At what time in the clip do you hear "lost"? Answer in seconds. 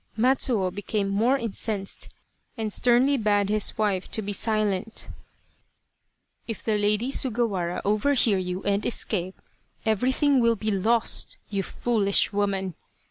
10.71-11.37